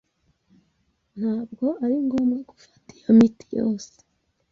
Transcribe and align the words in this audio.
Ntabwo 1.17 1.65
ari 1.83 1.95
ngombwa 2.05 2.37
gufata 2.49 2.87
iyo 2.99 3.11
miti 3.17 3.45
yose. 3.59 3.93